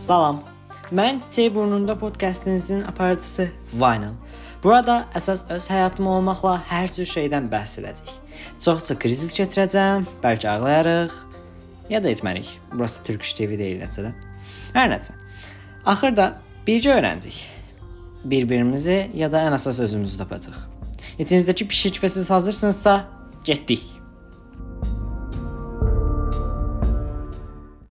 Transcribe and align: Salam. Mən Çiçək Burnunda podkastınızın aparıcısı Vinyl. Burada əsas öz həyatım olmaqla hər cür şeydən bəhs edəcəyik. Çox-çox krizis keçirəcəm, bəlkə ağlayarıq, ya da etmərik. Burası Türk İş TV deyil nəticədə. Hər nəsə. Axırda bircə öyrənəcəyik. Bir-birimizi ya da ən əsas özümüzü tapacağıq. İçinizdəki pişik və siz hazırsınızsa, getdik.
Salam. 0.00 0.38
Mən 0.96 1.18
Çiçək 1.20 1.54
Burnunda 1.54 1.98
podkastınızın 1.98 2.82
aparıcısı 2.82 3.50
Vinyl. 3.72 4.14
Burada 4.62 4.94
əsas 5.14 5.42
öz 5.52 5.66
həyatım 5.68 6.08
olmaqla 6.08 6.54
hər 6.70 6.88
cür 6.94 7.04
şeydən 7.10 7.50
bəhs 7.52 7.76
edəcəyik. 7.82 8.14
Çox-çox 8.64 8.96
krizis 9.02 9.36
keçirəcəm, 9.36 10.06
bəlkə 10.24 10.48
ağlayarıq, 10.54 11.12
ya 11.92 12.00
da 12.00 12.08
etmərik. 12.08 12.48
Burası 12.72 13.04
Türk 13.04 13.28
İş 13.28 13.34
TV 13.34 13.60
deyil 13.60 13.84
nəticədə. 13.84 14.14
Hər 14.72 14.88
nəsə. 14.94 15.18
Axırda 15.84 16.32
bircə 16.66 16.96
öyrənəcəyik. 16.96 17.44
Bir-birimizi 18.24 19.02
ya 19.14 19.28
da 19.28 19.44
ən 19.50 19.60
əsas 19.60 19.82
özümüzü 19.84 20.16
tapacağıq. 20.24 20.60
İçinizdəki 21.20 21.68
pişik 21.68 22.00
və 22.00 22.08
siz 22.08 22.30
hazırsınızsa, 22.30 23.02
getdik. 23.44 23.84